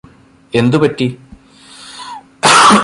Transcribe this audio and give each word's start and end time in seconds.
എന്തു 0.53 0.77
പറ്റി 0.77 1.07